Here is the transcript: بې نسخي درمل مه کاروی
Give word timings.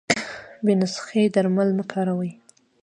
بې 0.63 0.73
نسخي 0.81 1.23
درمل 1.35 1.69
مه 1.77 1.83
کاروی 1.91 2.31